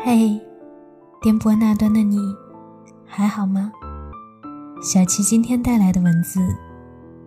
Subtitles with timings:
[0.00, 0.40] 嘿，
[1.20, 2.18] 电波那端的你，
[3.04, 3.70] 还好吗？
[4.82, 6.40] 小七今天带来的文字，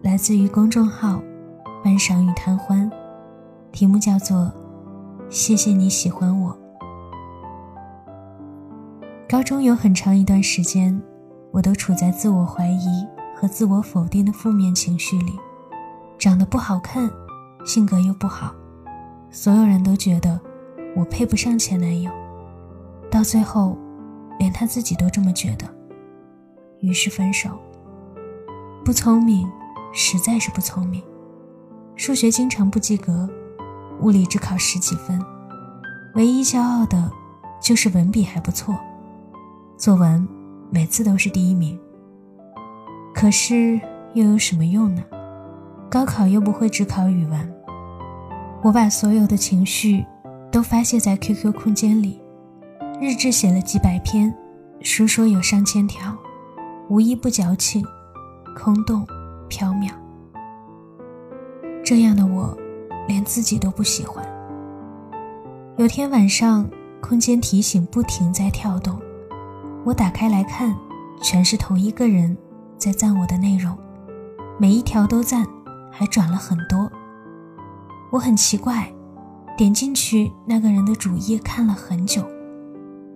[0.02, 1.22] 来自于公众号
[1.84, 2.90] “半晌与贪欢”，
[3.72, 4.52] 题目叫做
[5.30, 6.58] “谢谢你喜欢我”。
[9.32, 11.02] 高中有很长一段时间，
[11.52, 15.32] 我都处在自我怀疑和自我否定的负面情绪里。
[16.20, 17.10] 长得不好看，
[17.66, 18.54] 性格又不好，
[19.30, 20.38] 所有人都觉得
[20.98, 22.12] 我配不上前男友。
[23.10, 23.78] 到最后，
[24.38, 25.66] 连他自己都这么觉得，
[26.82, 27.52] 于是分手。
[28.84, 29.50] 不聪明，
[29.94, 31.02] 实在是不聪明。
[31.96, 33.30] 数学经常不及格，
[34.02, 35.24] 物理只考十几分，
[36.16, 37.10] 唯一骄傲的，
[37.62, 38.78] 就是文笔还不错，
[39.82, 40.28] 作文
[40.70, 41.76] 每次都是第一名。
[43.16, 43.82] 可是
[44.14, 45.02] 又有什么用呢？
[45.90, 47.54] 高考又不会只考语文。
[48.62, 50.06] 我把所有的情绪
[50.52, 52.22] 都发泄在 QQ 空间里。
[53.02, 54.32] 日志写了几百篇，
[54.82, 56.16] 书说有上千条，
[56.88, 57.84] 无一不矫情、
[58.56, 59.04] 空洞、
[59.50, 59.90] 缥缈。
[61.84, 62.56] 这样的我，
[63.08, 64.24] 连自己都不喜欢。
[65.78, 66.70] 有天晚上，
[67.02, 69.02] 空间提醒不停在跳动，
[69.84, 70.76] 我打开来看，
[71.22, 72.38] 全是同一个人
[72.78, 73.76] 在赞我的内容，
[74.60, 75.46] 每一条都赞，
[75.92, 76.92] 还转了很多。
[78.12, 78.94] 我很奇怪，
[79.58, 82.24] 点进去那个人的主页看了很久。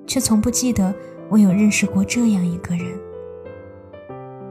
[0.08, 0.94] 却从不记得
[1.30, 2.88] 我有认识过这样一个人。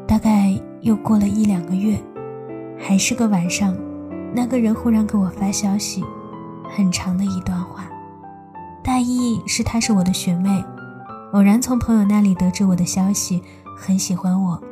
[0.07, 1.99] 大概又过了一两个月，
[2.79, 3.77] 还是个晚上，
[4.35, 6.05] 那个人忽然给我发消息，
[6.71, 7.89] 很长的一段话，
[8.85, 10.65] 大意是她是我的学妹，
[11.35, 13.43] 偶然从朋友那里得知我的消息，
[13.77, 14.63] 很喜欢我，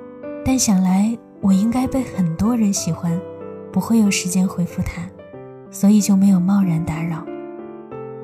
[0.45, 3.21] 但想来我应该被很多人喜欢，
[3.73, 5.03] 不会有时间回复他，
[5.73, 7.27] 所以就没有贸然打扰。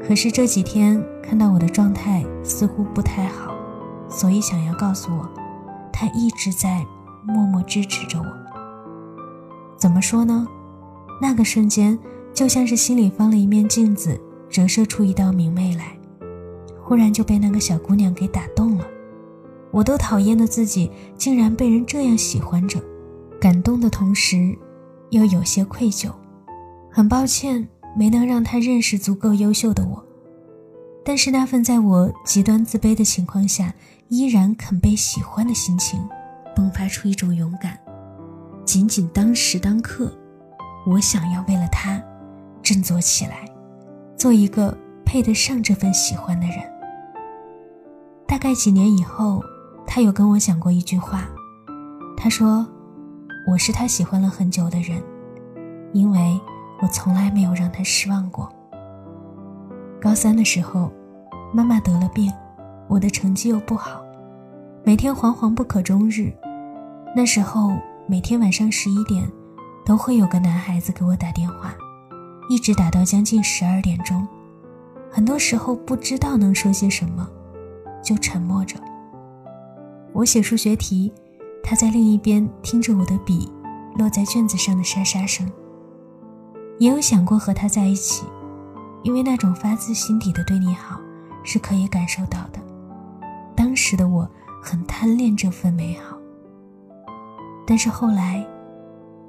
[0.01, 3.53] 可是这几天看到我的状态似乎不太好，
[4.09, 5.29] 所以想要告诉我，
[5.93, 6.87] 他一直在
[7.27, 8.27] 默默支持着我。
[9.77, 10.47] 怎么说呢？
[11.21, 11.99] 那个瞬间
[12.33, 15.98] 就像是心里放了一面镜子，折射出一道明媚来，
[16.89, 18.87] 忽然就被那个小姑娘给打动了。
[19.71, 22.81] 我都讨厌的自己，竟然被人这样喜欢着，
[23.39, 24.57] 感动的同时，
[25.11, 26.11] 又有些愧疚，
[26.91, 27.69] 很抱歉。
[27.97, 30.05] 没能让他认识足够优秀的我，
[31.05, 33.75] 但是那份在我极端自卑的情况下
[34.09, 35.99] 依然肯被喜欢的心情，
[36.55, 37.77] 迸发出一种勇敢。
[38.65, 40.13] 仅仅当时当刻，
[40.87, 42.01] 我想要为了他
[42.63, 43.51] 振作起来，
[44.17, 46.78] 做一个配得上这份喜欢的人。
[48.39, 49.43] 大概几年以后，
[49.85, 51.29] 他有跟我讲过一句话，
[52.17, 52.65] 他说
[53.51, 55.03] ：“我是他喜欢了很久的人，
[55.93, 56.41] 因为。”
[56.81, 58.49] 我从来没有让他失望过。
[60.01, 60.93] 高三的时候，
[61.53, 62.33] 妈妈得了病，
[62.87, 64.01] 我的成绩又不好，
[64.85, 66.33] 每天惶惶不可终日。
[67.17, 67.77] 那时候，
[68.07, 69.29] 每天晚上十一点，
[69.85, 71.75] 都会有个男孩子给我打电话，
[72.49, 74.25] 一直打到将近十二点钟。
[75.11, 77.29] 很多时候不知道能说些什么，
[78.03, 78.77] 就沉默着。
[80.13, 81.13] 我写数学题，
[81.63, 83.51] 他在另一边听着我的笔
[83.97, 85.51] 落在卷子上的沙沙声。
[86.79, 88.25] 也有想过和他在一起，
[89.03, 91.01] 因为那种发自心底的对你好
[91.43, 92.61] 是可以感受到的。
[93.57, 94.29] 当时的我
[94.63, 96.17] 很贪恋这份美好，
[97.67, 98.47] 但是后来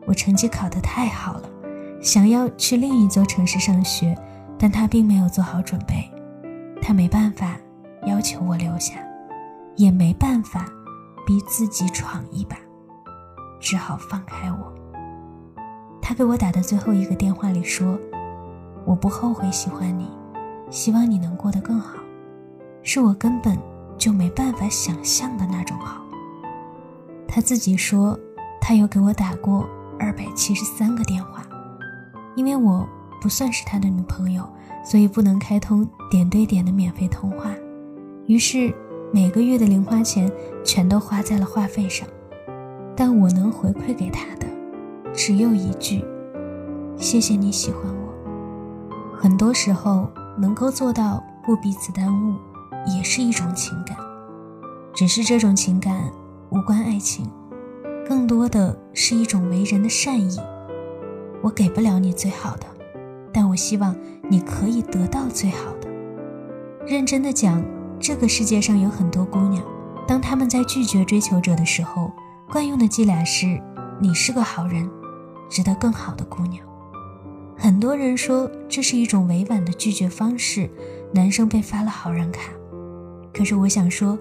[0.06, 1.50] 我成绩考得太好了，
[2.02, 4.16] 想要去另一座城市上学，
[4.58, 6.10] 但他并没有做好准备，
[6.82, 7.58] 他没办法
[8.06, 8.96] 要求我留下，
[9.76, 10.66] 也没办法
[11.26, 12.58] 逼自己闯一把，
[13.60, 14.74] 只好放开我。
[16.02, 17.98] 他给我打的最后一个电话里说
[18.84, 20.10] ：“我不后悔喜欢你，
[20.70, 22.00] 希望你能过得更好，
[22.82, 23.58] 是我根本
[23.98, 26.02] 就没办法想象的那种好。”
[27.28, 28.18] 他自己说，
[28.60, 29.70] 他有给我打过
[30.00, 31.44] 二百七十三个电话，
[32.36, 32.88] 因为我
[33.22, 34.44] 不算是他的女朋友，
[34.84, 37.52] 所以不能开通点对点的免费通话，
[38.30, 38.72] 于是
[39.12, 40.32] 每个月的零花钱
[40.64, 42.08] 全都花在了话费上，
[42.96, 44.46] 但我能回馈给他的。
[45.12, 46.06] 只有一句
[46.96, 52.36] ：“谢谢你喜欢我。”很多时候，能够做到不彼此耽误，
[52.96, 53.98] 也是一种情感。
[54.94, 56.12] 只是这种情感
[56.52, 57.28] 无关爱情，
[58.08, 60.40] 更多的是一种为人的善意。
[61.42, 62.68] 我给不了你最好的，
[63.34, 63.96] 但我希望
[64.30, 65.90] 你可以得到最好的。
[66.86, 67.64] 认真的讲，
[68.00, 69.64] 这个世界上有很多姑娘，
[70.08, 72.12] 当他们在拒绝追求者的时候，
[72.50, 73.62] 惯用的伎俩是
[74.00, 74.90] ：“你是个好人，
[75.50, 76.66] 值得更好的姑娘。”
[77.58, 80.70] 很多人说这是一种委婉的拒绝方式，
[81.14, 82.54] 男生被发了好人卡。
[83.34, 84.18] 可是我想说，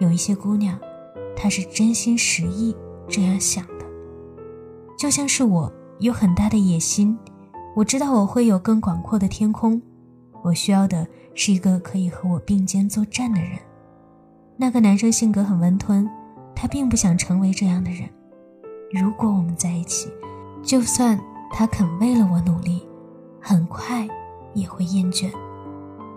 [0.00, 0.78] 有一些姑娘，
[1.36, 2.74] 她是真心实意
[3.06, 3.84] 这样想的。
[4.98, 7.18] 就像是我有很大的野心，
[7.76, 9.80] 我知道我会有更广阔的天空，
[10.42, 13.52] 我需要的是一个可以和我并肩作战的人。
[14.56, 16.08] 那个男生性格很温吞，
[16.54, 18.08] 他并不想成为这样的人。
[18.92, 20.10] 如果我们在一起，
[20.62, 21.18] 就算……
[21.52, 22.86] 他肯为了我努力，
[23.40, 24.06] 很快
[24.54, 25.28] 也会厌倦。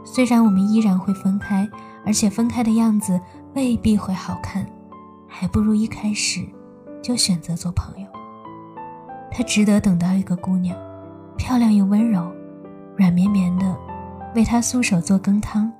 [0.03, 1.67] 虽然我们依然会分开，
[2.05, 3.19] 而且分开的样子
[3.55, 4.63] 未必会好看，
[5.27, 6.47] 还不如一开始
[7.01, 8.07] 就选择做朋友。
[9.31, 10.77] 他值得等到一个姑娘，
[11.35, 12.31] 漂亮又温柔，
[12.95, 13.75] 软绵绵的，
[14.35, 15.71] 为他素手做羹汤，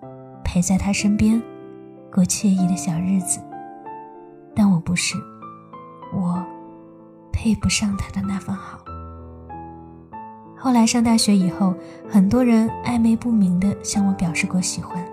[0.44, 1.42] 陪在他身边，
[2.12, 3.40] 过惬意的小日子。
[4.56, 5.16] 但我不是，
[6.14, 6.46] 我
[7.32, 8.78] 配不上他的那份好。
[10.56, 11.74] 后来上大学以后，
[12.08, 15.04] 很多人暧昧不明的向我表示过喜欢，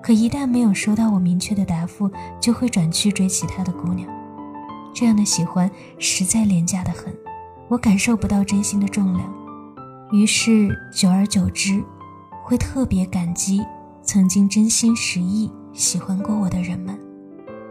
[0.00, 2.08] 可一旦没有收到我明确的答复，
[2.40, 4.08] 就会转去追其他的姑娘。
[4.94, 5.68] 这样的喜欢
[5.98, 7.12] 实在廉价的很，
[7.68, 9.30] 我感受不到真心的重量，
[10.12, 11.84] 于是久而久之，
[12.46, 13.60] 会特别感激
[14.04, 16.96] 曾经真心实意喜欢过我的人们。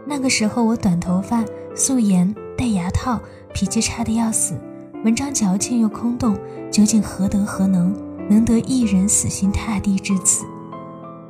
[0.06, 1.42] 那个时候我短头发、
[1.74, 3.18] 素颜、戴牙套，
[3.54, 4.54] 脾气差的要死。
[5.02, 6.38] 文章矫情又空洞，
[6.70, 7.96] 究竟何德何能，
[8.28, 10.44] 能得一人死心塌地至此？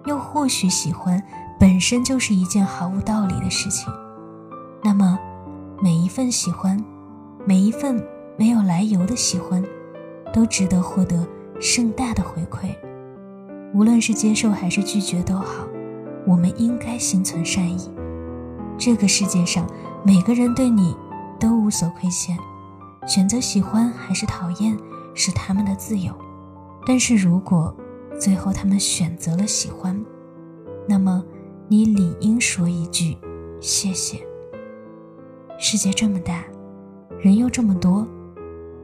[0.06, 1.22] 又或许喜欢
[1.56, 3.86] 本身就是一件毫无道理的事情。
[4.82, 5.16] 那么，
[5.80, 6.84] 每一份喜欢，
[7.44, 8.04] 每一份
[8.36, 9.62] 没有来由的喜欢，
[10.32, 11.24] 都值得获得
[11.60, 12.74] 盛大的回馈。
[13.76, 15.68] 无论是接受还是拒绝都好，
[16.26, 17.90] 我们应该心存善意。
[18.78, 19.66] 这个世界上，
[20.02, 20.96] 每个人对你
[21.38, 22.34] 都无所亏欠。
[23.06, 24.74] 选择喜欢还是讨厌
[25.12, 26.10] 是他们的自由，
[26.86, 27.76] 但是如果
[28.18, 30.02] 最后他们选择了喜欢，
[30.88, 31.22] 那么
[31.68, 33.14] 你理应说一句
[33.60, 34.26] 谢谢。
[35.58, 36.44] 世界这么大，
[37.20, 38.08] 人又这么多，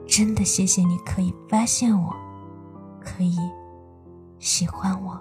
[0.07, 2.15] 真的谢谢你可以发现我，
[3.01, 3.39] 可以
[4.43, 5.17] 喜欢我。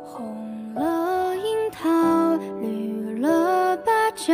[0.00, 4.32] 红了樱桃，绿了芭蕉。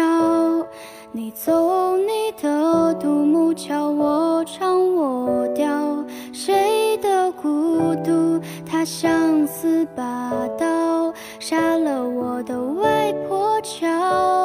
[1.11, 6.05] 你走你的独木桥，我唱我调。
[6.31, 8.39] 谁的孤独？
[8.67, 11.11] 它相思把刀，
[11.41, 14.38] 杀了我的外婆桥。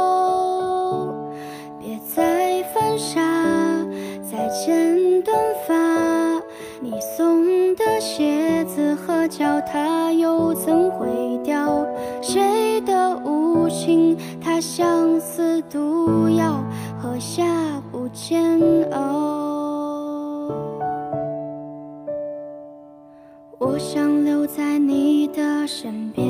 [23.66, 26.28] 我想留在你的身边，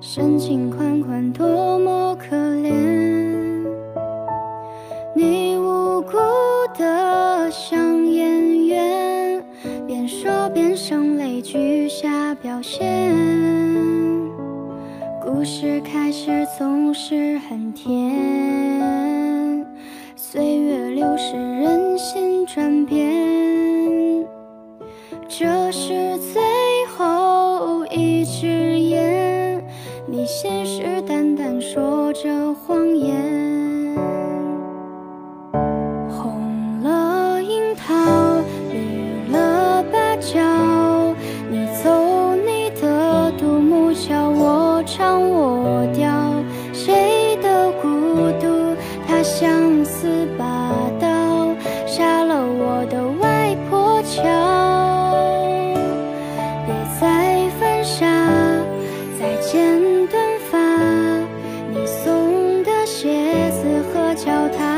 [0.00, 2.70] 深情款款，多么可怜。
[5.12, 6.12] 你无辜
[6.78, 9.44] 的像演员，
[9.84, 13.12] 边说边声泪俱下表现。
[15.20, 19.66] 故事开始总是很甜，
[20.14, 23.10] 岁月流逝，人心转变，
[25.40, 26.42] 这是最
[26.94, 29.64] 后一支烟，
[30.06, 30.66] 你信
[64.24, 64.69] 叫他。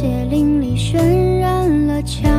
[0.00, 2.30] 血淋漓渲染了墙，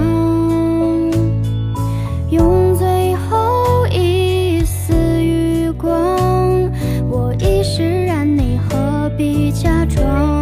[2.29, 5.91] 用最后一丝余光，
[7.09, 10.38] 我已释然，你何必假装？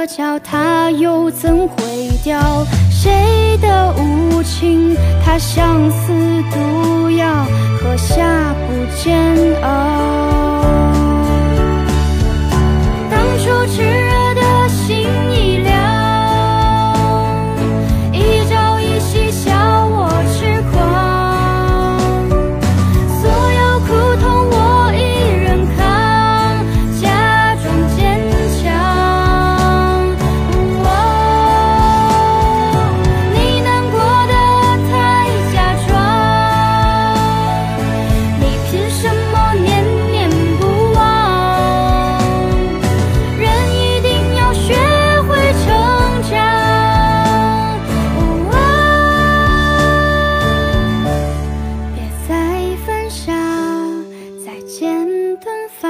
[0.00, 2.66] 子和脚踏又怎会掉？
[2.90, 7.44] 谁的无情，它相思毒药，
[7.78, 10.99] 喝下不煎熬。
[55.78, 55.88] 发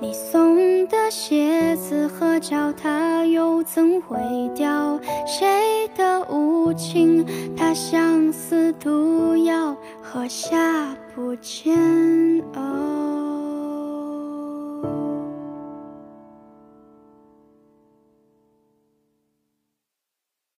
[0.00, 4.18] 你送的鞋子和脚踏又怎会
[4.54, 5.00] 掉？
[5.26, 7.24] 谁的无情，
[7.56, 11.76] 它像似毒药，喝下不煎
[12.54, 13.27] 熬。